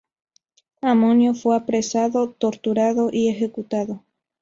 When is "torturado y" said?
2.31-3.29